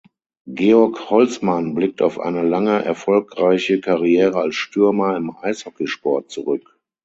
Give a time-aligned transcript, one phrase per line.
[0.51, 6.79] Georg Holzmann blickt auf eine lange erfolgreiche Karriere als Stürmer im Eishockeysport zurück.